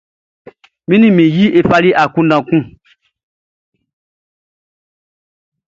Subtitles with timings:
[0.93, 2.63] E ni mi yi e fali akunndan kun.